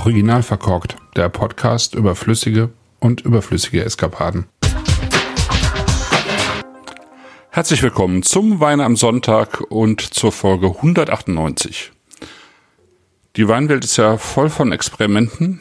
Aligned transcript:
Original 0.00 0.42
verkorkt, 0.42 0.96
der 1.14 1.28
Podcast 1.28 1.94
über 1.94 2.16
flüssige 2.16 2.70
und 3.00 3.20
überflüssige 3.20 3.84
Eskapaden. 3.84 4.46
Herzlich 7.50 7.82
willkommen 7.82 8.22
zum 8.22 8.60
Wein 8.60 8.80
am 8.80 8.96
Sonntag 8.96 9.60
und 9.60 10.00
zur 10.00 10.32
Folge 10.32 10.68
198. 10.68 11.92
Die 13.36 13.46
Weinwelt 13.46 13.84
ist 13.84 13.98
ja 13.98 14.16
voll 14.16 14.48
von 14.48 14.72
Experimenten 14.72 15.60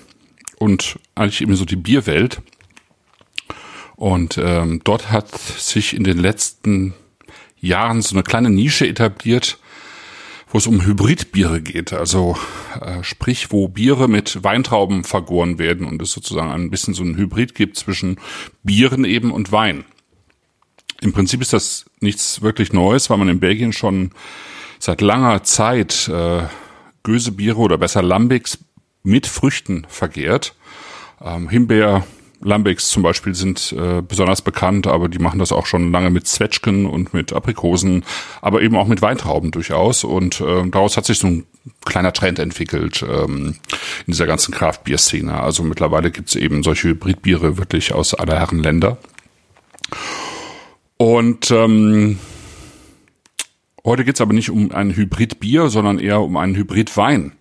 und 0.58 0.98
eigentlich 1.16 1.42
eben 1.42 1.58
so 1.58 1.66
die 1.66 1.76
Bierwelt. 1.76 2.42
Und 3.98 4.38
ähm, 4.42 4.80
dort 4.86 5.12
hat 5.12 5.38
sich 5.38 5.94
in 5.94 6.06
den 6.06 6.18
letzten 6.18 6.94
Jahren 7.60 8.02
so 8.02 8.16
eine 8.16 8.24
kleine 8.24 8.50
Nische 8.50 8.88
etabliert, 8.88 9.60
wo 10.52 10.58
es 10.58 10.68
um 10.68 10.86
Hybridbiere 10.86 11.62
geht. 11.62 11.94
Also 11.94 12.38
äh, 12.82 13.04
sprich, 13.04 13.52
wo 13.52 13.68
Biere 13.68 14.08
mit 14.08 14.44
Weintrauben 14.44 15.04
vergoren 15.04 15.60
werden 15.60 15.86
und 15.86 16.02
es 16.02 16.12
sozusagen 16.12 16.52
ein 16.52 16.70
bisschen 16.70 16.94
so 16.94 17.04
ein 17.04 17.18
Hybrid 17.18 17.56
gibt 17.56 17.78
zwischen 17.78 18.20
Bieren 18.64 19.06
eben 19.06 19.32
und 19.32 19.52
Wein. 19.52 19.86
Im 21.02 21.14
Prinzip 21.14 21.42
ist 21.42 21.54
das 21.54 21.86
nichts 22.02 22.42
wirklich 22.42 22.74
Neues, 22.74 23.10
weil 23.10 23.18
man 23.18 23.30
in 23.30 23.40
Belgien 23.40 23.74
schon 23.74 24.12
seit 24.80 25.02
langer 25.02 25.44
Zeit 25.44 26.08
äh, 26.08 26.44
Gösebiere 27.04 27.58
oder 27.58 27.78
besser 27.78 28.02
Lambics 28.02 28.60
mit 29.04 29.28
Früchten 29.28 29.86
vergehrt. 29.88 30.56
Ähm, 31.22 31.50
Himbeer, 31.50 32.06
Lambics 32.42 32.90
zum 32.90 33.04
Beispiel 33.04 33.36
sind 33.36 33.74
äh, 33.78 34.02
besonders 34.02 34.42
bekannt, 34.42 34.88
aber 34.88 35.10
die 35.10 35.20
machen 35.20 35.40
das 35.40 35.52
auch 35.52 35.66
schon 35.66 35.92
lange 35.92 36.10
mit 36.10 36.28
Zwetschgen 36.28 36.86
und 36.86 37.14
mit 37.14 37.34
Aprikosen, 37.34 38.06
aber 38.42 38.62
eben 38.62 38.78
auch 38.78 38.88
mit 38.88 39.02
Weintrauben 39.02 39.52
durchaus. 39.52 40.04
Und 40.04 40.40
äh, 40.40 40.68
daraus 40.70 40.96
hat 40.96 41.06
sich 41.06 41.20
so 41.20 41.28
ein 41.28 41.46
kleiner 41.86 42.14
Trend 42.14 42.40
entwickelt 42.40 43.04
ähm, 43.08 43.58
in 44.06 44.12
dieser 44.14 44.26
ganzen 44.26 44.54
Craft-Bier-Szene. 44.54 45.34
Also 45.34 45.64
mittlerweile 45.64 46.12
gibt 46.12 46.30
es 46.30 46.36
eben 46.36 46.64
solche 46.64 46.90
Hybridbiere 46.90 47.58
wirklich 47.58 47.94
aus 47.94 48.14
aller 48.14 48.40
Herren 48.40 48.64
Länder. 48.64 48.98
Und 50.96 51.52
ähm, 51.52 52.20
heute 53.84 54.06
geht's 54.06 54.22
aber 54.22 54.34
nicht 54.34 54.50
um 54.50 54.72
ein 54.72 54.96
Hybridbier, 54.96 55.70
sondern 55.70 56.00
eher 56.00 56.22
um 56.22 56.38
einen 56.38 56.56
Hybridwein. 56.56 57.34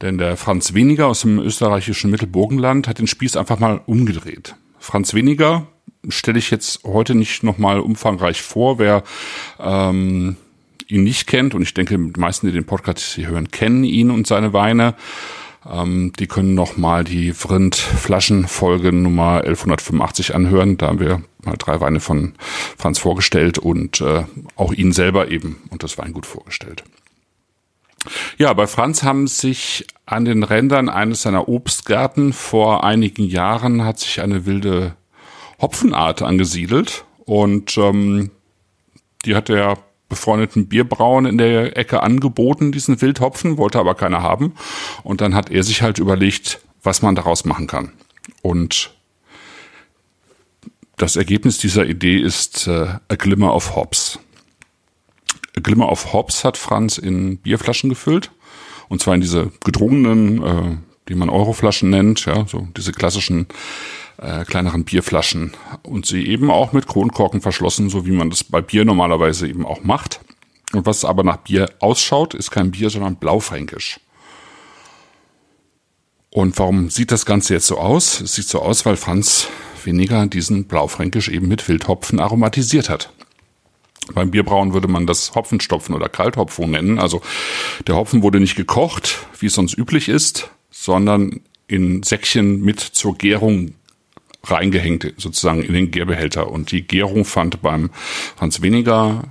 Denn 0.00 0.18
der 0.18 0.36
Franz 0.36 0.74
Weniger 0.74 1.08
aus 1.08 1.22
dem 1.22 1.38
österreichischen 1.38 2.10
Mittelburgenland 2.10 2.86
hat 2.86 2.98
den 2.98 3.08
Spieß 3.08 3.36
einfach 3.36 3.58
mal 3.58 3.80
umgedreht. 3.86 4.54
Franz 4.78 5.12
Weniger 5.14 5.66
stelle 6.08 6.38
ich 6.38 6.50
jetzt 6.50 6.84
heute 6.84 7.14
nicht 7.14 7.42
nochmal 7.42 7.80
umfangreich 7.80 8.42
vor. 8.42 8.78
Wer 8.78 9.02
ähm, 9.58 10.36
ihn 10.86 11.02
nicht 11.02 11.26
kennt, 11.26 11.54
und 11.54 11.62
ich 11.62 11.74
denke, 11.74 11.98
die 11.98 12.20
meisten, 12.20 12.46
die 12.46 12.52
den 12.52 12.64
Podcast 12.64 13.00
hier 13.00 13.28
hören, 13.28 13.50
kennen 13.50 13.84
ihn 13.84 14.10
und 14.10 14.26
seine 14.26 14.52
Weine. 14.52 14.94
Ähm, 15.68 16.12
die 16.18 16.26
können 16.26 16.54
nochmal 16.54 17.04
die 17.04 17.32
Vrind 17.32 17.74
Flaschenfolge 17.74 18.92
Nummer 18.92 19.38
1185 19.38 20.34
anhören. 20.34 20.78
Da 20.78 20.86
haben 20.88 21.00
wir 21.00 21.22
mal 21.44 21.56
drei 21.58 21.80
Weine 21.80 22.00
von 22.00 22.34
Franz 22.76 22.98
vorgestellt 22.98 23.58
und 23.58 24.00
äh, 24.00 24.24
auch 24.56 24.72
ihn 24.72 24.92
selber 24.92 25.30
eben 25.30 25.56
und 25.70 25.82
das 25.82 25.98
Weingut 25.98 26.26
vorgestellt. 26.26 26.84
Ja, 28.38 28.52
bei 28.52 28.66
Franz 28.66 29.02
haben 29.02 29.26
sich 29.26 29.86
an 30.06 30.24
den 30.24 30.42
Rändern 30.42 30.88
eines 30.88 31.22
seiner 31.22 31.48
Obstgärten 31.48 32.32
vor 32.32 32.84
einigen 32.84 33.24
Jahren 33.24 33.84
hat 33.84 33.98
sich 33.98 34.20
eine 34.20 34.46
wilde 34.46 34.94
Hopfenart 35.60 36.22
angesiedelt 36.22 37.04
und 37.24 37.76
ähm, 37.76 38.30
die 39.24 39.34
hat 39.34 39.48
der 39.48 39.78
befreundeten 40.08 40.68
Bierbrauen 40.68 41.26
in 41.26 41.38
der 41.38 41.76
Ecke 41.76 42.02
angeboten, 42.02 42.72
diesen 42.72 43.00
Wildhopfen, 43.02 43.58
wollte 43.58 43.78
aber 43.78 43.94
keiner 43.94 44.22
haben. 44.22 44.54
Und 45.02 45.20
dann 45.20 45.34
hat 45.34 45.50
er 45.50 45.62
sich 45.62 45.82
halt 45.82 45.98
überlegt, 45.98 46.60
was 46.82 47.02
man 47.02 47.14
daraus 47.14 47.44
machen 47.44 47.66
kann. 47.66 47.92
Und 48.40 48.90
das 50.96 51.16
Ergebnis 51.16 51.58
dieser 51.58 51.86
Idee 51.86 52.18
ist 52.18 52.66
äh, 52.66 52.86
A 53.08 53.14
Glimmer 53.16 53.54
of 53.54 53.76
Hops. 53.76 54.18
Glimmer 55.60 55.90
of 55.90 56.12
Hops 56.12 56.44
hat 56.44 56.56
Franz 56.56 56.98
in 56.98 57.38
Bierflaschen 57.38 57.90
gefüllt. 57.90 58.30
Und 58.88 59.02
zwar 59.02 59.14
in 59.14 59.20
diese 59.20 59.52
gedrungenen, 59.64 60.42
äh, 60.42 60.76
die 61.08 61.14
man 61.14 61.30
Euroflaschen 61.30 61.90
nennt, 61.90 62.24
ja, 62.26 62.46
so 62.46 62.68
diese 62.76 62.92
klassischen 62.92 63.46
äh, 64.18 64.44
kleineren 64.44 64.84
Bierflaschen. 64.84 65.52
Und 65.82 66.06
sie 66.06 66.26
eben 66.26 66.50
auch 66.50 66.72
mit 66.72 66.86
Kronkorken 66.86 67.40
verschlossen, 67.40 67.90
so 67.90 68.06
wie 68.06 68.12
man 68.12 68.30
das 68.30 68.44
bei 68.44 68.60
Bier 68.60 68.84
normalerweise 68.84 69.48
eben 69.48 69.66
auch 69.66 69.82
macht. 69.84 70.20
Und 70.72 70.86
was 70.86 71.04
aber 71.04 71.22
nach 71.22 71.38
Bier 71.38 71.70
ausschaut, 71.80 72.34
ist 72.34 72.50
kein 72.50 72.70
Bier, 72.70 72.90
sondern 72.90 73.16
Blaufränkisch. 73.16 74.00
Und 76.30 76.58
warum 76.58 76.90
sieht 76.90 77.10
das 77.10 77.24
Ganze 77.24 77.54
jetzt 77.54 77.66
so 77.66 77.78
aus? 77.78 78.20
Es 78.20 78.34
sieht 78.34 78.46
so 78.46 78.60
aus, 78.60 78.84
weil 78.84 78.96
Franz 78.96 79.48
weniger 79.84 80.26
diesen 80.26 80.66
Blaufränkisch 80.66 81.28
eben 81.28 81.48
mit 81.48 81.66
Wildhopfen 81.68 82.20
aromatisiert 82.20 82.90
hat. 82.90 83.12
Beim 84.14 84.30
Bierbrauen 84.30 84.72
würde 84.74 84.88
man 84.88 85.06
das 85.06 85.34
Hopfenstopfen 85.34 85.94
oder 85.94 86.08
Kalthopfen 86.08 86.70
nennen. 86.70 86.98
Also 86.98 87.20
der 87.86 87.96
Hopfen 87.96 88.22
wurde 88.22 88.40
nicht 88.40 88.56
gekocht, 88.56 89.26
wie 89.38 89.46
es 89.46 89.54
sonst 89.54 89.76
üblich 89.76 90.08
ist, 90.08 90.50
sondern 90.70 91.40
in 91.66 92.02
Säckchen 92.02 92.60
mit 92.62 92.80
zur 92.80 93.16
Gärung 93.16 93.74
reingehängt, 94.44 95.14
sozusagen 95.18 95.62
in 95.62 95.74
den 95.74 95.90
Gärbehälter. 95.90 96.50
Und 96.50 96.72
die 96.72 96.82
Gärung 96.82 97.24
fand 97.24 97.60
beim 97.60 97.90
Franz 98.36 98.62
Weniger 98.62 99.24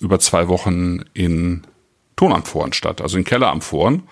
über 0.00 0.18
zwei 0.18 0.48
Wochen 0.48 1.04
in 1.14 1.62
Tonamphoren 2.16 2.72
statt, 2.72 3.00
also 3.00 3.16
in 3.16 3.24
Kelleramphoren. 3.24 4.02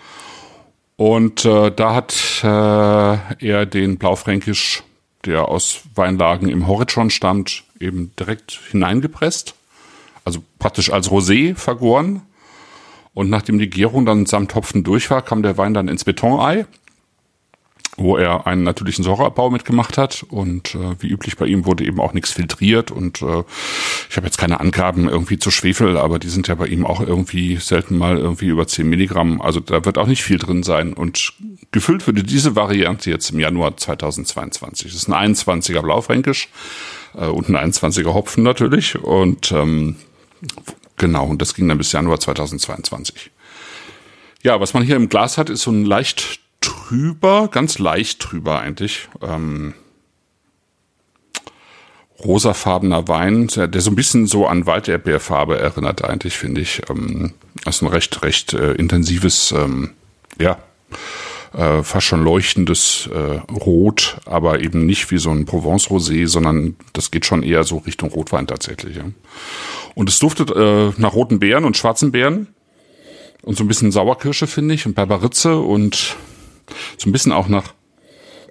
Und 0.97 1.45
äh, 1.45 1.71
da 1.71 1.95
hat 1.95 2.15
äh, 2.43 3.47
er 3.47 3.67
den 3.67 3.99
Blaufränkisch, 3.99 4.83
der 5.25 5.49
aus 5.49 5.83
Weinlagen 5.95 6.49
im 6.49 6.67
Horizont 6.67 7.13
stammt, 7.13 7.65
eben 7.81 8.13
direkt 8.17 8.61
hineingepresst 8.71 9.55
also 10.25 10.43
praktisch 10.59 10.93
als 10.93 11.11
Rosé 11.11 11.55
vergoren. 11.55 12.23
Und 13.15 13.29
nachdem 13.29 13.59
die 13.59 13.69
Gärung 13.69 14.07
dann 14.07 14.27
samt 14.27 14.55
Hopfen 14.55 14.85
durch 14.85 15.11
war, 15.11 15.23
kam 15.23 15.43
der 15.43 15.59
Wein 15.59 15.75
dann 15.75 15.89
ins 15.89 16.05
Betonei, 16.05 16.65
wo 17.99 18.17
er 18.17 18.47
einen 18.47 18.63
natürlichen 18.63 19.05
Säureabbau 19.05 19.51
mitgemacht 19.51 19.99
hat. 19.99 20.25
Und 20.31 20.75
äh, 20.75 20.97
wie 21.01 21.09
üblich 21.09 21.37
bei 21.37 21.45
ihm 21.45 21.67
wurde 21.67 21.85
eben 21.85 22.01
auch 22.01 22.15
nichts 22.15 22.31
filtriert. 22.31 22.91
Und 22.91 23.21
äh, 23.21 23.45
ich 24.09 24.17
habe 24.17 24.27
jetzt 24.27 24.39
keine 24.39 24.61
Angaben 24.61 25.11
irgendwie 25.11 25.39
zu 25.39 25.51
Schwefel, 25.51 25.99
aber 25.99 26.19
die 26.19 26.31
sind 26.31 26.49
ja 26.49 26.55
bei 26.55 26.69
ihm 26.69 26.87
auch 26.87 27.03
irgendwie 27.03 27.57
selten 27.57 27.99
mal 27.99 28.17
irgendwie 28.17 28.47
über 28.47 28.67
10 28.67 28.89
Milligramm. 28.89 29.43
Also 29.43 29.61
da 29.61 29.85
wird 29.85 29.99
auch 29.99 30.07
nicht 30.07 30.23
viel 30.23 30.39
drin 30.39 30.63
sein. 30.63 30.95
Und 30.95 31.35
gefüllt 31.71 32.07
würde 32.07 32.23
diese 32.23 32.57
Variante 32.57 33.11
jetzt 33.11 33.29
im 33.31 33.41
Januar 33.41 33.77
2022. 33.77 34.91
Das 34.91 35.03
ist 35.03 35.09
ein 35.11 35.35
21er 35.35 35.83
Blaufränkisch 35.83 36.49
äh, 37.15 37.27
und 37.27 37.51
ein 37.51 37.73
21er 37.73 38.15
Hopfen 38.15 38.43
natürlich. 38.43 38.99
Und 38.99 39.53
ähm, 39.53 39.97
Genau, 40.97 41.27
und 41.27 41.43
das 41.43 41.55
ging 41.55 41.69
dann 41.69 41.79
bis 41.79 41.93
Januar 41.93 42.21
2022. 42.21 43.31
Ja, 44.43 44.61
was 44.61 44.75
man 44.75 44.83
hier 44.83 44.97
im 44.97 45.09
Glas 45.09 45.39
hat, 45.39 45.51
ist 45.51 45.63
so 45.63 45.71
ein 45.71 45.85
leicht 45.85 46.41
trüber, 46.61 47.49
ganz 47.49 47.79
leicht 47.79 48.21
trüber 48.21 48.61
eigentlich. 48.61 49.09
Ähm, 49.21 49.75
rosafarbener 52.25 53.09
Wein, 53.09 53.49
der 53.49 53.81
so 53.81 53.91
ein 53.91 53.97
bisschen 53.97 54.27
so 54.27 54.47
an 54.47 54.67
Walderdbeerfarbe 54.67 55.59
erinnert 55.59 56.05
eigentlich, 56.05 56.37
finde 56.37 56.61
ich. 56.61 56.83
Ähm, 56.89 57.35
ist 57.67 57.83
ein 57.83 57.89
recht, 57.89 58.23
recht 58.23 58.53
äh, 58.53 58.73
intensives, 58.73 59.53
ähm, 59.53 59.91
ja, 60.41 60.59
äh, 61.55 61.83
fast 61.83 62.07
schon 62.07 62.25
leuchtendes 62.25 63.09
äh, 63.13 63.53
Rot, 63.53 64.19
aber 64.25 64.61
eben 64.61 64.87
nicht 64.87 65.11
wie 65.11 65.19
so 65.19 65.31
ein 65.31 65.45
Provence-Rosé, 65.45 66.27
sondern 66.27 66.77
das 66.93 67.11
geht 67.11 67.27
schon 67.27 67.43
eher 67.43 67.65
so 67.65 67.79
Richtung 67.79 68.11
Rotwein 68.11 68.47
tatsächlich. 68.47 68.97
Ja. 68.97 69.05
Und 69.95 70.09
es 70.09 70.19
duftet 70.19 70.51
äh, 70.51 70.91
nach 70.97 71.15
roten 71.15 71.39
Beeren 71.39 71.65
und 71.65 71.77
schwarzen 71.77 72.13
Beeren 72.13 72.49
und 73.43 73.57
so 73.57 73.65
ein 73.65 73.69
bisschen 73.69 73.93
Sauerkirsche, 73.93 74.47
finde 74.47 74.75
ich, 74.75 74.87
und 74.87 74.95
Barbaritze 74.95 75.59
und 75.59 76.17
so 76.97 77.09
ein 77.09 77.13
bisschen 77.13 77.33
auch 77.33 77.49
nach 77.49 77.75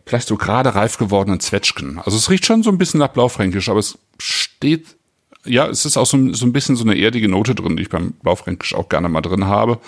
vielleicht 0.06 0.28
so 0.28 0.36
gerade 0.36 0.76
reif 0.76 0.98
gewordenen 0.98 1.40
Zwetschgen. 1.40 2.00
Also 2.00 2.18
es 2.18 2.30
riecht 2.30 2.46
schon 2.46 2.64
so 2.64 2.70
ein 2.70 2.78
bisschen 2.78 3.00
nach 3.00 3.10
Blaufränkisch, 3.10 3.70
aber 3.70 3.80
es 3.80 3.98
steht, 4.20 4.98
ja, 5.46 5.68
es 5.68 5.86
ist 5.86 5.98
auch 5.98 6.06
so, 6.06 6.34
so 6.34 6.46
ein 6.46 6.54
bisschen 6.54 6.76
so 6.76 6.84
eine 6.84 6.98
erdige 6.98 7.30
Note 7.30 7.56
drin, 7.56 7.78
die 7.78 7.84
ich 7.84 7.90
beim 7.90 8.12
Blaufränkisch 8.22 8.76
auch 8.76 8.90
gerne 8.90 9.10
mal 9.10 9.22
drin 9.22 9.46
habe. 9.46 9.80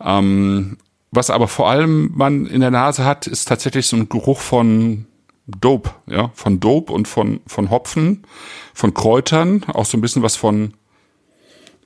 Ähm, 0.00 0.78
was 1.10 1.30
aber 1.30 1.46
vor 1.46 1.68
allem 1.68 2.10
man 2.14 2.46
in 2.46 2.60
der 2.60 2.70
Nase 2.70 3.04
hat, 3.04 3.26
ist 3.26 3.46
tatsächlich 3.46 3.86
so 3.86 3.96
ein 3.96 4.08
Geruch 4.08 4.40
von 4.40 5.06
Dope, 5.46 5.90
ja, 6.06 6.30
von 6.34 6.58
Dope 6.58 6.92
und 6.92 7.06
von, 7.06 7.40
von 7.46 7.70
Hopfen, 7.70 8.26
von 8.74 8.94
Kräutern, 8.94 9.64
auch 9.68 9.84
so 9.84 9.98
ein 9.98 10.00
bisschen 10.00 10.22
was 10.22 10.36
von 10.36 10.74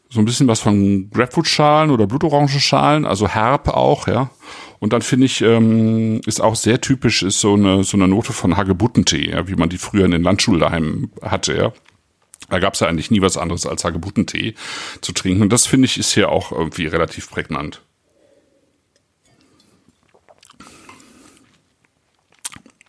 so 0.08 0.20
ein 0.20 0.24
bisschen 0.24 0.48
was 0.48 0.60
von 0.60 1.10
Grapefruit-Schalen 1.10 1.90
oder 1.90 2.06
Blutorangenschalen, 2.06 3.06
also 3.06 3.28
herb 3.28 3.68
auch, 3.68 4.06
ja. 4.06 4.30
Und 4.78 4.92
dann 4.92 5.02
finde 5.02 5.26
ich, 5.26 5.40
ähm, 5.40 6.20
ist 6.26 6.40
auch 6.40 6.54
sehr 6.54 6.80
typisch, 6.80 7.22
ist 7.22 7.40
so 7.40 7.54
eine, 7.54 7.82
so 7.82 7.96
eine 7.96 8.06
Note 8.06 8.32
von 8.32 8.56
Hagebuttentee, 8.56 9.30
ja, 9.30 9.48
wie 9.48 9.56
man 9.56 9.68
die 9.68 9.78
früher 9.78 10.04
in 10.04 10.12
den 10.12 10.22
Landschuldaheimen 10.22 11.10
hatte, 11.22 11.56
ja. 11.56 11.72
Da 12.48 12.60
gab 12.60 12.74
es 12.74 12.80
ja 12.80 12.86
eigentlich 12.86 13.10
nie 13.10 13.22
was 13.22 13.36
anderes 13.36 13.66
als 13.66 13.84
Hagebuttentee 13.84 14.54
zu 15.00 15.12
trinken. 15.12 15.42
Und 15.42 15.52
das 15.52 15.66
finde 15.66 15.86
ich 15.86 15.98
ist 15.98 16.12
hier 16.12 16.28
auch 16.28 16.52
irgendwie 16.52 16.86
relativ 16.86 17.28
prägnant. 17.28 17.82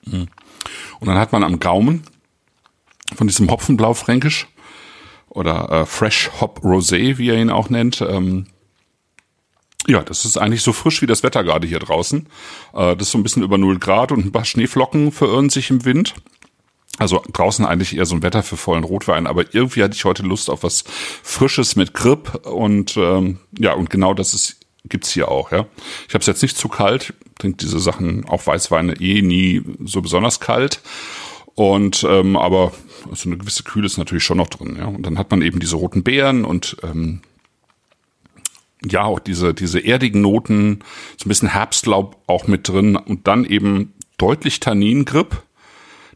Hm. 0.10 0.28
Und 1.00 1.08
dann 1.08 1.18
hat 1.18 1.32
man 1.32 1.44
am 1.44 1.60
Gaumen 1.60 2.04
von 3.16 3.28
diesem 3.28 3.50
Hopfenblau 3.50 3.94
fränkisch 3.94 4.48
oder 5.30 5.70
äh, 5.70 5.86
Fresh 5.86 6.32
Hop 6.40 6.62
Rosé, 6.64 7.18
wie 7.18 7.30
er 7.30 7.40
ihn 7.40 7.50
auch 7.50 7.70
nennt, 7.70 8.02
ähm, 8.02 8.48
ja, 9.88 10.04
das 10.04 10.26
ist 10.26 10.38
eigentlich 10.38 10.64
so 10.64 10.74
frisch 10.74 11.02
wie 11.02 11.08
das 11.08 11.24
Wetter 11.24 11.44
gerade 11.44 11.68
hier 11.68 11.80
draußen. 11.80 12.28
Äh, 12.74 12.96
das 12.96 13.08
ist 13.08 13.12
so 13.12 13.18
ein 13.18 13.24
bisschen 13.24 13.44
über 13.44 13.58
0 13.58 13.80
Grad 13.80 14.12
und 14.12 14.26
ein 14.26 14.32
paar 14.32 14.46
Schneeflocken 14.46 15.12
verirren 15.12 15.50
sich 15.50 15.70
im 15.70 15.86
Wind. 15.86 16.16
Also 16.98 17.24
draußen 17.32 17.66
eigentlich 17.66 17.96
eher 17.96 18.06
so 18.06 18.16
ein 18.16 18.24
Wetter 18.24 18.42
für 18.44 18.58
vollen 18.58 18.84
Rotwein, 18.84 19.28
aber 19.28 19.54
irgendwie 19.54 19.84
hatte 19.84 19.96
ich 19.96 20.04
heute 20.04 20.24
Lust 20.24 20.50
auf 20.50 20.64
was 20.64 20.84
Frisches 21.22 21.76
mit 21.76 21.94
Grip 21.94 22.46
und 22.46 22.98
ähm, 22.98 23.40
ja, 23.58 23.74
und 23.74 23.90
genau 23.90 24.14
das 24.14 24.34
ist 24.34 24.58
gibt's 24.90 25.12
hier 25.12 25.30
auch, 25.30 25.52
ja. 25.52 25.66
Ich 26.08 26.14
habe 26.14 26.22
es 26.22 26.28
jetzt 26.28 26.42
nicht 26.42 26.58
zu 26.58 26.70
kalt, 26.70 27.14
trinke 27.38 27.58
diese 27.58 27.80
Sachen, 27.80 28.26
auch 28.26 28.48
Weißweine 28.48 29.00
eh 29.00 29.22
nie 29.22 29.62
so 29.84 30.02
besonders 30.02 30.40
kalt. 30.40 30.82
Und 31.58 32.06
ähm, 32.08 32.38
aber 32.38 32.72
so 33.14 33.28
eine 33.28 33.36
gewisse 33.40 33.64
Kühle 33.64 33.88
ist 33.88 33.98
natürlich 33.98 34.24
schon 34.24 34.38
noch 34.38 34.48
drin, 34.48 34.76
ja. 34.78 34.86
Und 34.86 35.02
dann 35.08 35.18
hat 35.18 35.32
man 35.32 35.42
eben 35.42 35.60
diese 35.60 35.76
roten 35.76 36.04
Beeren 36.04 36.46
und 36.46 36.78
ähm, 36.84 37.22
ja, 38.86 39.06
auch 39.06 39.18
diese, 39.18 39.56
diese 39.56 39.80
erdigen 39.80 40.22
Noten, 40.22 40.84
so 41.18 41.26
ein 41.26 41.30
bisschen 41.30 41.48
Herbstlaub 41.48 42.16
auch 42.28 42.46
mit 42.46 42.70
drin 42.70 42.96
und 42.96 43.28
dann 43.28 43.44
eben 43.44 43.96
deutlich 44.20 44.60
Tanningrip, 44.60 45.42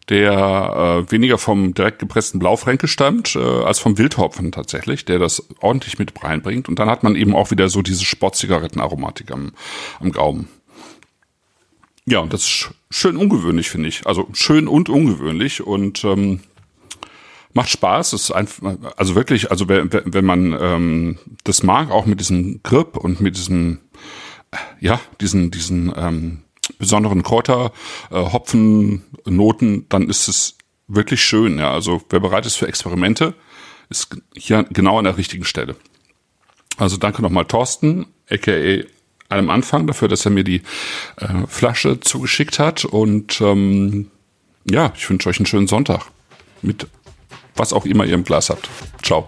der 0.09 1.05
äh, 1.07 1.11
weniger 1.11 1.39
vom 1.39 1.73
direkt 1.73 1.97
gepressten 1.97 2.39
Blaufränke 2.39 2.87
stammt, 2.87 3.35
äh, 3.35 3.39
als 3.39 3.79
vom 3.79 3.97
Wildhopfen 3.97 4.51
tatsächlich, 4.51 5.05
der 5.05 5.17
das 5.17 5.47
ordentlich 5.59 5.97
mit 5.97 6.11
reinbringt. 6.23 6.69
Und 6.69 6.77
dann 6.77 6.87
hat 6.87 7.01
man 7.01 7.15
eben 7.15 7.35
auch 7.35 7.49
wieder 7.49 7.67
so 7.67 7.81
diese 7.81 8.05
Sportzigarettenaromatik 8.05 9.31
am, 9.31 9.53
am 9.99 10.11
Gaumen. 10.11 10.49
Ja, 12.05 12.19
und 12.19 12.33
das 12.33 12.41
ist 12.41 12.71
schön 12.89 13.17
ungewöhnlich, 13.17 13.69
finde 13.69 13.89
ich. 13.89 14.07
Also 14.07 14.27
schön 14.33 14.67
und 14.67 14.89
ungewöhnlich 14.89 15.61
und 15.61 16.03
ähm, 16.03 16.41
macht 17.53 17.69
Spaß. 17.69 18.13
ist 18.13 18.31
einfach, 18.31 18.75
also 18.97 19.15
wirklich, 19.15 19.51
also 19.51 19.67
wenn, 19.67 19.89
wenn 19.91 20.25
man 20.25 20.57
ähm, 20.59 21.17
das 21.43 21.63
mag, 21.63 21.91
auch 21.91 22.05
mit 22.05 22.19
diesem 22.19 22.61
Grip 22.63 22.97
und 22.97 23.21
mit 23.21 23.37
diesem, 23.37 23.79
ja, 24.79 24.99
diesen, 25.19 25.51
diesen 25.51 25.93
ähm, 25.95 26.41
besonderen 26.79 27.23
Kräuter, 27.23 27.71
äh, 28.09 28.15
Hopfen, 28.15 29.03
Noten, 29.25 29.85
dann 29.89 30.09
ist 30.09 30.27
es 30.27 30.57
wirklich 30.87 31.23
schön. 31.23 31.59
Ja, 31.59 31.71
also 31.71 32.01
wer 32.09 32.19
bereit 32.19 32.45
ist 32.45 32.55
für 32.55 32.67
Experimente, 32.67 33.33
ist 33.89 34.17
hier 34.35 34.63
genau 34.63 34.97
an 34.97 35.05
der 35.05 35.17
richtigen 35.17 35.45
Stelle. 35.45 35.75
Also 36.77 36.97
danke 36.97 37.21
nochmal 37.21 37.45
Thorsten, 37.45 38.07
aka 38.29 38.83
einem 39.31 39.49
Anfang 39.49 39.87
dafür, 39.87 40.07
dass 40.07 40.25
er 40.25 40.31
mir 40.31 40.43
die 40.43 40.61
äh, 41.17 41.47
Flasche 41.47 41.99
zugeschickt 41.99 42.59
hat 42.59 42.85
und 42.85 43.41
ähm, 43.41 44.11
ja, 44.69 44.93
ich 44.95 45.09
wünsche 45.09 45.29
euch 45.29 45.39
einen 45.39 45.45
schönen 45.45 45.67
Sonntag 45.67 46.05
mit 46.61 46.87
was 47.55 47.73
auch 47.73 47.85
immer 47.85 48.05
ihr 48.05 48.13
im 48.13 48.23
Glas 48.23 48.49
habt. 48.49 48.69
Ciao. 49.03 49.27